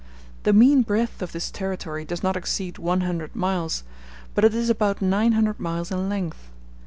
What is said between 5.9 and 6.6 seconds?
in length.